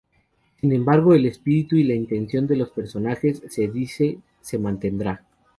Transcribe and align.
Sin 0.59 0.71
embargo, 0.71 1.13
el 1.13 1.27
espíritu 1.27 1.75
y 1.75 1.83
la 1.83 1.93
intención 1.93 2.47
de 2.47 2.55
los 2.55 2.71
personajes 2.71 3.43
se 3.49 3.67
dice, 3.67 4.17
se 4.41 4.57
mantendrá. 4.57 5.23